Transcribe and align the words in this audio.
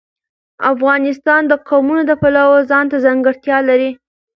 افغانستان 0.73 1.41
د 1.47 1.53
قومونه 1.67 2.03
د 2.07 2.11
پلوه 2.21 2.59
ځانته 2.71 2.97
ځانګړتیا 3.05 3.57
لري. 3.69 3.89